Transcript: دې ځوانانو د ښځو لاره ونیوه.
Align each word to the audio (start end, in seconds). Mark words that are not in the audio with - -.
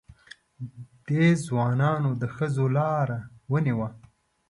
دې 1.07 1.25
ځوانانو 1.45 2.09
د 2.21 2.23
ښځو 2.35 2.65
لاره 2.77 3.19
ونیوه. 3.51 3.89